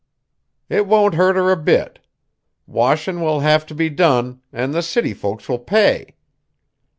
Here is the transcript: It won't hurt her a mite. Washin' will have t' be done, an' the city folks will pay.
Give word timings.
It 0.67 0.87
won't 0.87 1.13
hurt 1.13 1.35
her 1.35 1.51
a 1.51 1.55
mite. 1.55 1.99
Washin' 2.65 3.21
will 3.21 3.41
have 3.41 3.67
t' 3.67 3.75
be 3.75 3.87
done, 3.91 4.41
an' 4.51 4.71
the 4.71 4.81
city 4.81 5.13
folks 5.13 5.47
will 5.47 5.59
pay. 5.59 6.15